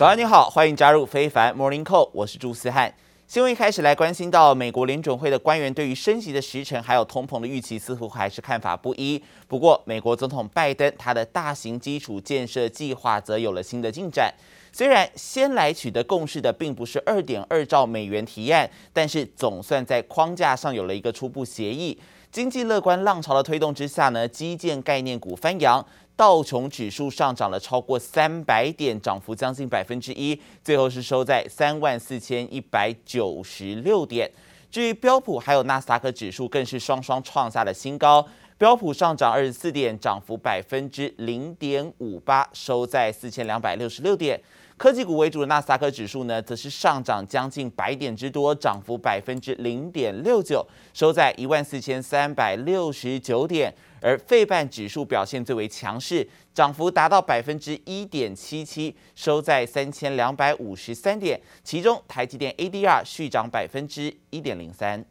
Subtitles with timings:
[0.00, 2.94] 早安，你好，欢迎加入非凡 Morning Call，我是朱思翰。
[3.26, 9.22] 新闻一开始来关心到美国联准会的官员对于升息的时程还有通膨的预期，似乎还是看法不一。
[9.46, 14.32] 不过，美国总统拜登他的大型基础建设计划则有了新的进展。
[14.72, 22.00] 虽然先来取得共识的并不是二点二兆美元提案，但是总算在框架上有了一个初步协议。
[22.32, 25.84] 经济乐观浪潮的推动之下呢，基建概念股翻扬。
[26.20, 34.30] 道琼指数上涨了超过三百点，涨幅将近百分之一，最后是收在三万四千一百九十六点。
[34.70, 38.22] 至于标普还有纳斯达克指数，更是双双创下了新高。
[38.58, 44.38] 标普上涨二十四点，涨幅百分之零点五八，收在四千两百六十六点。
[44.80, 53.70] 科技股为主的纳斯达克指数呢，则是上涨将近百点之多，涨幅百分之零点六九，收在一万四千三百六十九点。
[54.00, 61.38] 而费半指数表现最为强势，涨幅达到百分之一点七七，收在三千两百五十三点。
[61.62, 65.04] 其中台积电 ADR 续涨百分之一点零三。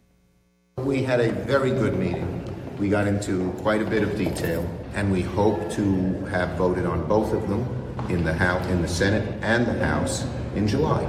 [0.78, 2.49] We had a very good meeting.
[2.80, 4.64] We got into quite a bit of detail,
[4.96, 5.84] and we hope to
[6.32, 7.66] have voted on both of them
[8.08, 10.24] in the House, in the Senate and the House
[10.56, 11.02] in July.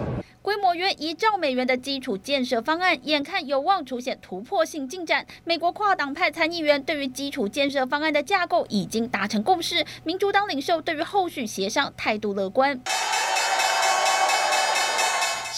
[0.43, 5.25] 规模约一兆美元的基础建设方案，眼看有望出现突破性进展。
[5.45, 12.81] 美国跨党派参议员对于基础建设方案的架构已经达成共识，民主党领袖对于后续协商态度乐观。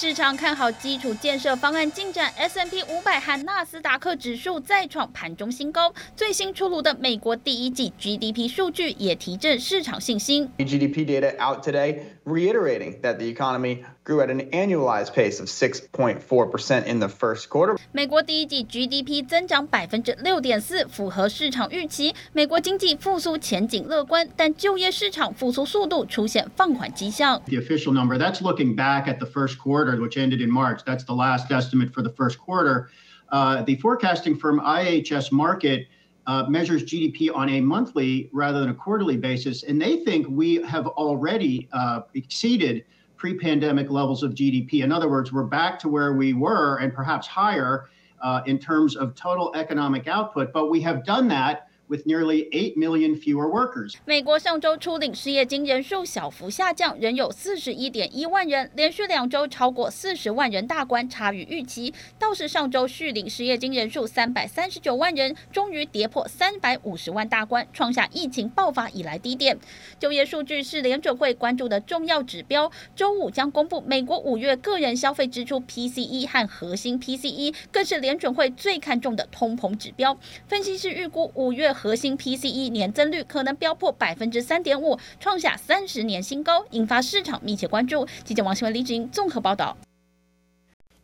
[0.02, 5.94] 市场看好基础建设方案进展，S&P 五百和纳斯达克指数再创盘中新高。
[6.16, 10.50] 最新出炉的美国第一季 GDP 数据也提振市场信心。
[10.58, 16.98] GDP data out today, reiterating that the economy grew at an annualized pace of 6.4% in
[16.98, 17.78] the first quarter.
[17.92, 22.12] 美国第一季 GDP 增长百分之六点四，符合市场预期。
[22.32, 27.40] 美国经济复苏前景乐观，但就业市场复苏速度出现放缓迹象。
[27.46, 30.82] The official number that's looking back at the first quarter, which ended in March.
[30.84, 32.90] That's the last estimate for the first quarter.
[33.30, 35.86] Uh, the forecasting firm IHS Markit
[36.26, 40.62] uh, measures GDP on a monthly rather than a quarterly basis, and they think we
[40.62, 42.84] have already uh, exceeded
[43.16, 44.82] pre-pandemic levels of GDP.
[44.82, 47.88] In other words, we're back to where we were and perhaps higher
[48.20, 52.76] uh, in terms of total economic output, but we have done that with nearly 8
[52.76, 53.94] million fewer workers.
[54.04, 61.92] 美国上周初领失业金人数小幅下降，仍有41.1万人，连续两周超过40万人大关，差于预期。
[62.18, 69.58] 倒是上周续领失业金人数339万人，终于跌破350万大关，创下疫情爆发以来低点。
[69.98, 80.16] 就业数据是联准会关注的重要指标，周五将公布美国五月个人消费支出 PCE 和核心 PCE，更是联准会最看重的通膨指标。
[80.46, 81.71] 分析师预估五月。
[81.72, 88.06] 核心 PCE 年增率可能飙破百分之三点五，创下三十年新高，引发市场密切关注。
[88.24, 89.76] 记者王新文、李志英综合报道。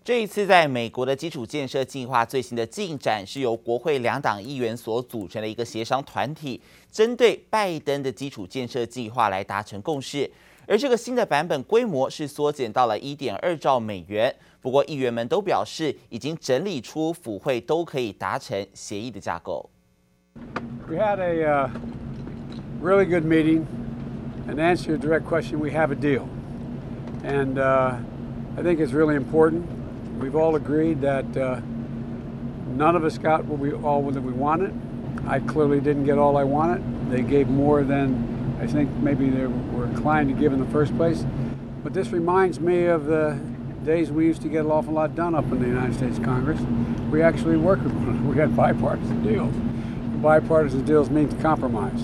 [0.04, 6.58] 这一次在美国的基础建设计划最新的进展，是由国会两党议员所组成的一个协商团体，
[6.90, 10.30] 针对拜登的基础建设计划来达成共识。
[10.66, 14.34] 而这个新的版本规模是缩减到了一点二兆美元。
[14.62, 19.68] 不过议员们都表示，已经整理出府会都可以达成协议的架构。
[20.88, 21.71] We had a uh,
[22.81, 23.66] really good meeting,
[24.47, 26.28] and to answer your direct question, we have a deal.
[27.25, 27.99] And uh,
[28.56, 29.69] I think it's really important.
[30.19, 31.60] We've all agreed that uh,
[32.69, 34.72] none of us got what we all that we wanted.
[35.26, 37.10] I clearly didn't get all I wanted.
[37.10, 40.97] They gave more than I think maybe they were inclined to give in the first
[40.97, 41.25] place.
[41.84, 43.38] But this reminds me of the
[43.84, 46.60] days we used to get an awful lot done up in the United States Congress.
[47.10, 47.84] We actually worked
[48.28, 49.55] We had bipartisan deals.
[50.20, 52.00] Bipartisan deals mean to compromise.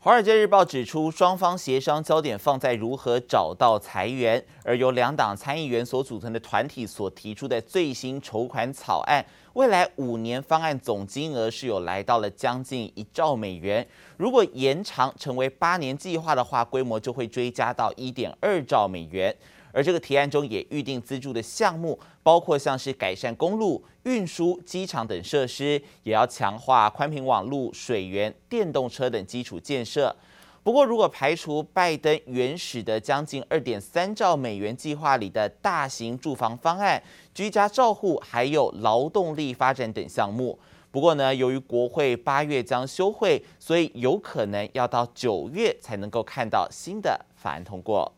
[0.00, 9.22] 华尔街日报指出，双方协商焦点放在如何找到财源，而由两党参议员所组成的团体所提出的最新筹款草案，
[9.52, 13.86] 未来五年方案总金额是有来到了将近一兆美元。
[14.16, 19.34] 如果延长成为八年计划的话，规模就会追加到一点二兆美元。
[19.76, 30.16] 而这个提案中也预定资助的项目，包括像是改善公路、运输、机场等设施，也要强化宽频网络、水源、电动车等基础建设。
[30.62, 37.00] 不过，如果排除拜登原始的将近二点三兆美元计划里的大型住房方案、
[37.34, 40.58] 居家照护，还有劳动力发展等项目。
[40.90, 48.10] 不过呢，由于国会八月将休会，所以有可能要到九月才能够看到新的法案通过。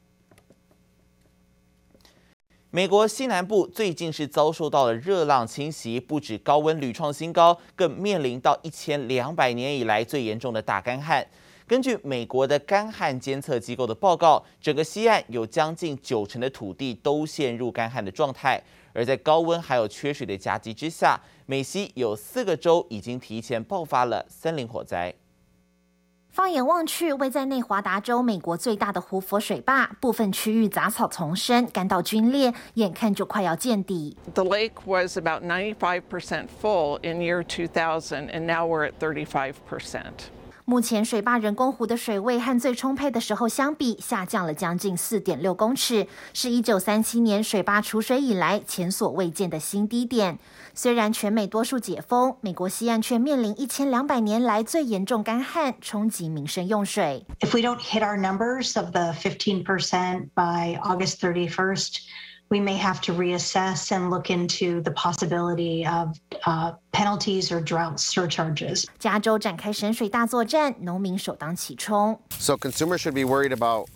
[2.71, 11.27] 美国西南部最近是遭受到了热浪侵袭，不止高温屡创新高，更面临到一千两百年以来最严重的大干旱。
[11.67, 18.63] 根据美国的干旱监测机构的报告，整个西岸有将近九成的土地都陷入干旱的状态。
[18.93, 25.15] 而在高温还有缺水的夹击之下，美西有四个州已经提前爆发了森林火灾。
[26.31, 34.17] 放眼望去，位在内华达州美国最大的胡佛水坝，部分区域杂草丛生，干到龟裂，眼看就快要见底。
[34.35, 40.29] The lake was about 95% full in year 2000, and now we're at 35%.
[40.69, 50.39] 目前水坝人工湖的水位和最充沛的时候相比，下降了将近四点六公尺，是一九三七年水坝储水以来前所未见的新低点。
[50.75, 57.25] 虽然全美多数解封，美国西岸却面临一千两百年来最严重干旱，冲击民生用水。
[57.41, 62.01] If we don't hit our numbers of the fifteen percent by August thirty first.
[62.50, 66.16] We may have to reassess and look into the possibility of
[66.92, 68.86] penalties or drought surcharges.
[69.00, 72.20] 加州展开省水大作战，农民首当其冲。
[72.38, 73.88] So consumers should be worried about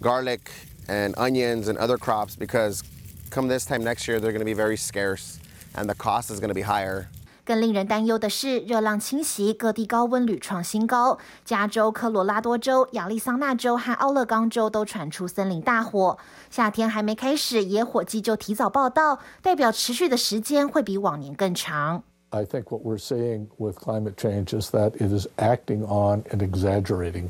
[0.00, 0.50] garlic
[0.88, 2.82] and onions and other crops because
[3.30, 5.38] come this time next year, they're going to be very scarce
[5.74, 7.08] and the cost is going to be higher.
[7.48, 11.18] 更令人担忧的是，热浪侵袭，各地高温屡创新高。
[11.44, 16.16] 加州、科罗拉多州、亚利桑那州和奥勒冈州都传出森林大火。
[16.50, 22.02] 夏天还没开始，野火季就提早报到，代表持续的时间会比往年更长。
[22.30, 27.28] I think what we're seeing with climate change is that it is acting on and exaggerating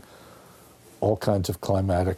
[1.00, 2.16] all kinds of climatic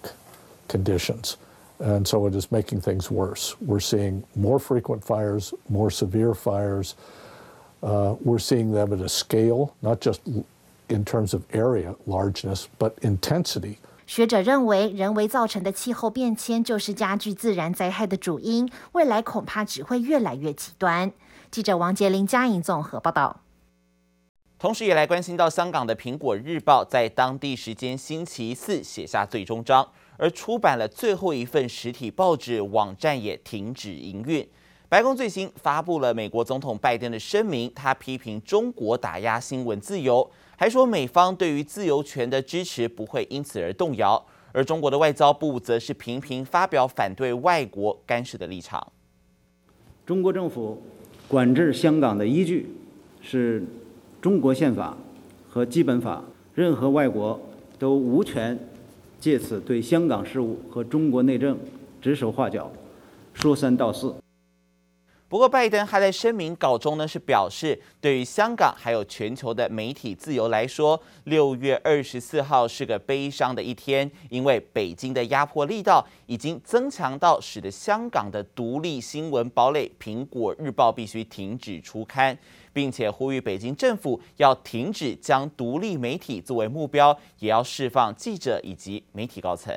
[0.69, 1.35] conditions,
[1.81, 3.57] and so it is making things worse.
[3.61, 6.95] We're seeing more frequent fires, more severe fires.
[7.82, 10.20] Uh, we're seeing them at a scale, not just
[10.88, 13.78] in terms of area largeness, but intensity.
[14.06, 21.12] 学者认为，人为造成的气候变迁就是加剧自然灾害的主因，未来恐怕只会越来越极端。
[21.50, 23.42] 记者王杰林、嘉颖综合报道。
[24.60, 29.88] 同时，也来关心到香港的《苹果日报》在当地时间星期四写下最终章，
[30.18, 34.48] 而出版了最后一份实体报纸网站也停止营运。
[34.92, 44.22] 白宫最新发布了美国总统拜登的声明，他批评中国打压新闻自由，还说美方对于自由权的支持不会因此而动摇。
[44.52, 48.86] 而中国的外交部则是频频发表反对外国干涉的立场。
[50.06, 50.84] 中国政府
[51.30, 52.76] 管制香港的依据
[53.22, 53.64] 是
[54.22, 54.98] 中国宪法
[55.50, 56.22] 和基本法，
[56.54, 57.40] 任何外国
[57.80, 58.60] 都无权
[59.22, 61.58] 借此对香港事务和中国内政
[62.02, 62.70] 指手画脚、
[63.34, 64.14] 说三道四。
[65.32, 82.38] 不过，拜登还在声明稿中呢，是表示，对于香港还有全球的媒体自由来说，六月二十四号是个悲伤的一天，因为北京的压迫力道已经增强到使得香港的独立新闻堡垒《苹果日报》必须停止出刊，
[82.74, 89.74] 并且呼吁北京政府要停止将独立媒体作为目标，也要释放记者以及媒体高层。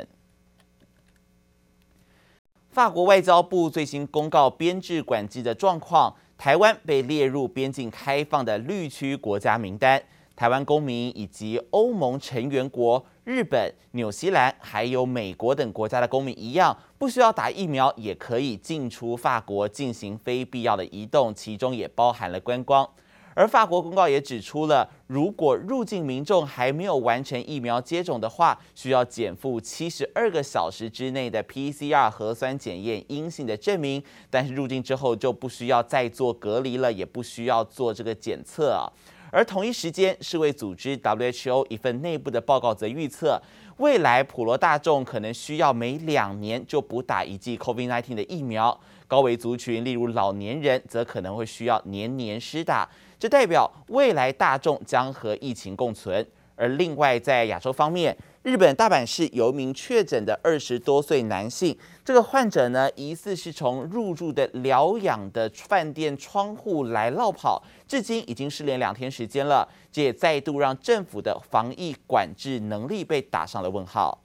[2.75, 10.03] 法国外交部最新公告编制管制的状况，台湾被列入边境开放的绿区国家名单。
[10.35, 22.85] 台湾公民以及欧盟成员国日本、纽西兰还有美国等国家的公民一样，不需要打疫苗也可以进出法国进行非必要的移动，其中也包含了观光。
[23.34, 34.02] 而法国公告也指出了，如果入境民众还没有完成疫苗接种的话，需要减负七十二个小时之内的 PCR 核酸检验阴性的证明。
[34.30, 38.87] 但是入境之后就不需要再做隔离了，也不需要做这个检测啊。
[39.32, 43.42] 而同一时间，世卫组织 WHO 一份内部的报告则预测，
[43.78, 48.78] 未来普罗大众可能需要每两年就补打一剂 COVID-19 的疫苗，
[49.09, 52.88] 高危族群例如老年人则可能会需要年年施打。
[53.25, 56.26] 这代表未来大众将和疫情共存。
[56.57, 69.66] 而另外，在亚洲方面，日本大阪市有名确诊的二十多岁男性，这个患者呢，疑似是从入住的疗养的饭店窗户来落跑，至今已经失联两天时间了。
[69.90, 74.24] 这也再度让政府的防疫管制能力被打上了问号。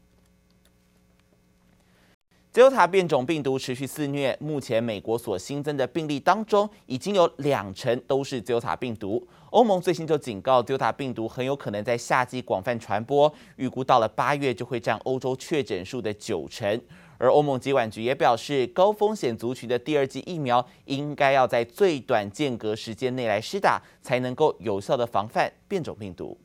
[2.52, 9.28] Delta 变种病毒持续肆虐，目前美国所新增的病例当中，已经有两成都是 Delta 病毒。
[9.52, 16.82] 欧盟最新就警告，Delta 病毒很有可能在夏季广泛传播，预估到了八月就会占欧洲确诊数的九成。
[17.20, 26.36] 而欧盟疾管局也表示，高风险族群的第二剂疫苗应该要在最短间隔时间内来施打，才能够有效的防范变种病毒。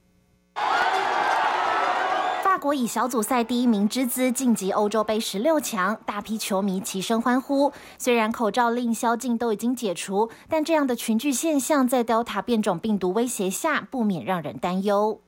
[2.65, 7.71] 法国以小组赛第一名之姿晋级欧洲杯十六强，大批球迷齐声欢呼。
[7.99, 15.21] 虽然口罩令宵禁都已经解除，但这样的群聚现象在 Delta 变种病毒威胁下，不免让人担忧。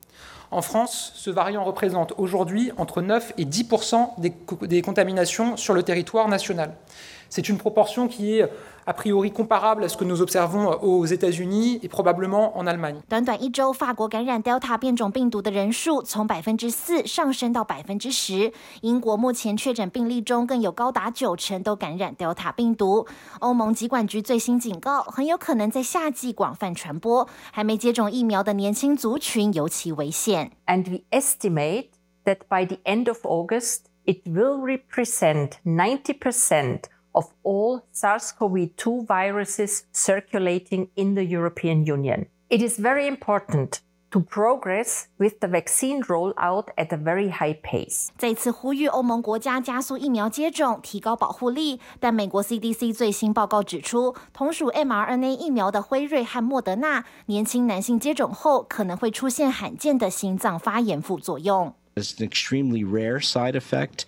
[8.87, 13.01] A priori comparable à ce que nous observons aux États-Unis et probablement en Allemagne.
[13.09, 18.53] 短短一周，法国感染 Delta 变种病毒的人数从百分之四上升到百分之十。
[18.81, 23.05] 英国目前确诊病例中更有高达九成都感染 Delta 病毒。
[23.41, 27.27] 欧盟疾管局最新警告，很有可能在夏季广泛传播。
[27.51, 30.51] 还没接种疫苗的年轻族群尤其危险。
[30.65, 31.89] And we estimate
[32.23, 36.83] that by the end of August, it will represent 90%
[37.16, 42.26] of all SARS-CoV-2 viruses circulating in the European Union.
[42.48, 43.80] It is very important
[44.10, 48.08] to progress with the vaccine rollout at a very high pace.
[48.18, 51.80] 再次呼吁欧盟国家加速疫苗接种，提高保护力。
[51.98, 61.74] 但美国 CDC 最新报告指出，同属 mRNA 疫苗的辉瑞和莫德纳，年轻男性接种后可能会出现罕见的心脏发炎副作用。
[61.94, 64.04] It's an extremely rare side effect.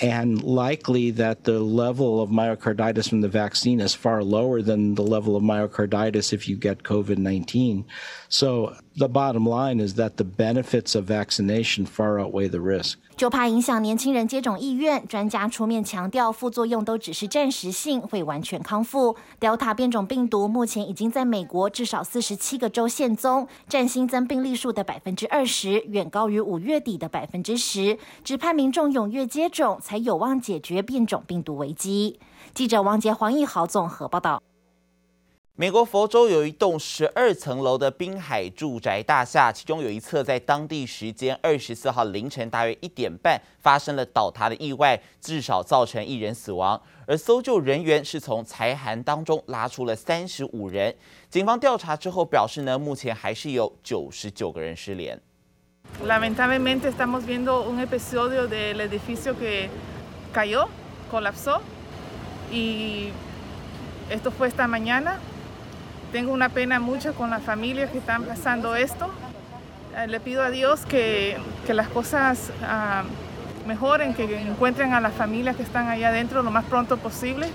[0.00, 5.02] and likely that the level of myocarditis from the vaccine is far lower than the
[5.02, 7.84] level of myocarditis if you get COVID 19.
[8.28, 12.94] So the bottom line is that the benefits of vaccination far outweigh the risk.
[13.16, 19.14] 就怕影响年轻人接种意愿，专家出面强调，副作用都只是暂时性，会完全康复。
[19.38, 27.98] Delta 变种病毒目前已经在美国至少四十七个州现踪，占新增病例数的百分之二十，远高于五月底的百分之十。
[28.24, 32.18] 只盼民众踊跃接种，才有望解决变种病毒危机。
[32.54, 34.42] 记者王杰、黄义豪综合报道。
[35.54, 46.80] 美国佛州有一栋十二层楼的滨海住宅大厦，其中有一侧在当地时间二十四号凌晨大约一点半发生了倒塌的意外，至少造成一人死亡。
[47.06, 50.94] 而搜救人员是从财骸当中拉出了三十五人。
[51.28, 55.20] 警方调查之后表示呢，目前还是有九十九个人失联。
[56.02, 59.68] Lamentablemente estamos viendo un episodio del edificio que
[60.32, 60.68] cayó,
[61.10, 61.60] colapsó,
[62.50, 63.10] y
[64.10, 65.18] esto fue esta mañana.
[66.12, 69.10] Tengo una pena mucho con las familias que están pasando esto.
[70.06, 75.56] Le pido a Dios que, que las cosas uh, mejoren, que encuentren a las familias
[75.56, 77.48] que están allá adentro lo más pronto posible.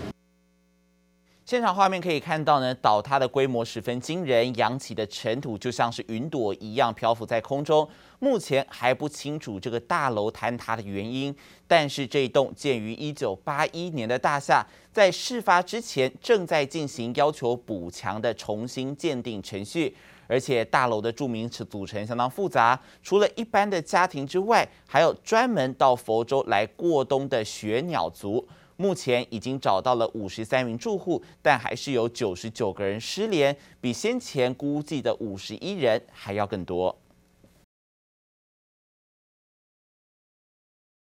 [1.48, 7.88] 现场画面可以看到呢，倒塌的规模十分惊人，扬起的尘土就像是云朵一样漂浮在空中。
[8.20, 11.34] 目前还不清楚这个大楼坍塌的原因，
[11.66, 19.96] 但是这栋建于一九八一年的大厦，在事发之前正在进行要求补强的重新鉴定程序，
[20.28, 28.46] 而且大楼的住民组成相当复杂，除了一般的家庭之外，还有专门到佛州来过冬的雪鸟族。
[28.78, 36.96] 目前已经找到了五十三名住户，但还是有九十九个人失联，比先前估计的五十一人还要更多。